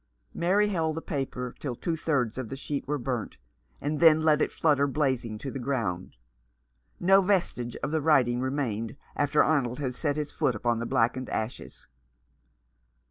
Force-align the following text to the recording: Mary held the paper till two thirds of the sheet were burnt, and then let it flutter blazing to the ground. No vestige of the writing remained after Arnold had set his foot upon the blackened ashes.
Mary 0.33 0.69
held 0.69 0.95
the 0.95 1.01
paper 1.03 1.53
till 1.59 1.75
two 1.75 1.95
thirds 1.95 2.39
of 2.39 2.49
the 2.49 2.55
sheet 2.55 2.87
were 2.87 2.97
burnt, 2.97 3.37
and 3.79 3.99
then 3.99 4.19
let 4.23 4.41
it 4.41 4.51
flutter 4.51 4.87
blazing 4.87 5.37
to 5.37 5.51
the 5.51 5.59
ground. 5.59 6.15
No 6.99 7.21
vestige 7.21 7.75
of 7.83 7.91
the 7.91 8.01
writing 8.01 8.41
remained 8.41 8.95
after 9.15 9.43
Arnold 9.43 9.77
had 9.77 9.93
set 9.93 10.15
his 10.15 10.31
foot 10.31 10.55
upon 10.55 10.79
the 10.79 10.87
blackened 10.87 11.29
ashes. 11.29 11.85